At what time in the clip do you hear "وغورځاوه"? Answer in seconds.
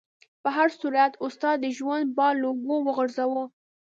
2.87-3.43